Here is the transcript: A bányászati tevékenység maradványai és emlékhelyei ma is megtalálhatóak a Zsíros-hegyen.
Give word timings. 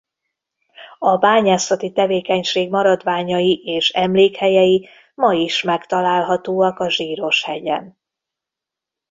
A 0.99 1.17
bányászati 1.17 1.91
tevékenység 1.91 2.69
maradványai 2.69 3.61
és 3.65 3.89
emlékhelyei 3.89 4.89
ma 5.15 5.33
is 5.33 5.61
megtalálhatóak 5.63 6.79
a 6.79 6.89
Zsíros-hegyen. 6.89 7.97